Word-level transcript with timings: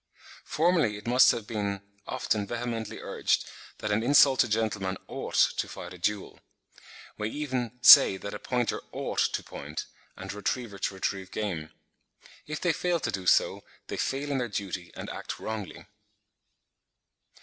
Formerly 0.45 0.97
it 0.97 1.05
must 1.05 1.29
have 1.29 1.45
been 1.45 1.83
often 2.07 2.47
vehemently 2.47 2.99
urged 2.99 3.45
that 3.77 3.91
an 3.91 4.01
insulted 4.01 4.49
gentleman 4.49 4.97
OUGHT 5.07 5.53
to 5.57 5.67
fight 5.67 5.93
a 5.93 5.99
duel. 5.99 6.39
We 7.19 7.29
even 7.29 7.77
say 7.83 8.17
that 8.17 8.33
a 8.33 8.39
pointer 8.39 8.81
OUGHT 8.93 9.29
to 9.31 9.43
point, 9.43 9.85
and 10.17 10.31
a 10.31 10.35
retriever 10.35 10.79
to 10.79 10.95
retrieve 10.95 11.29
game. 11.29 11.69
If 12.47 12.59
they 12.59 12.73
fail 12.73 12.99
to 12.99 13.11
do 13.11 13.27
so, 13.27 13.63
they 13.89 13.97
fail 13.97 14.31
in 14.31 14.39
their 14.39 14.49
duty 14.49 14.91
and 14.95 15.07
act 15.11 15.37
wrongly. 15.37 15.85